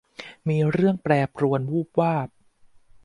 [0.47, 2.29] มีเรื่องแปรปรวนวูบวาบ